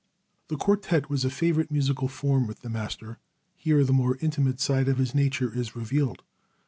[0.47, 3.19] The quartet was a favorite musical form with the master.
[3.55, 6.23] Here the more intimate side of his nature is revealed.